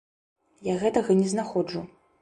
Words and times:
Я 0.71 0.79
гэтага 0.85 1.19
не 1.21 1.27
знаходжу. 1.35 1.89